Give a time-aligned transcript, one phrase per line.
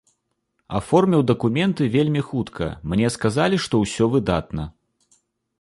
[0.79, 4.63] Аформіў дакументы вельмі хутка, мне сказалі, што ўсё выдатна.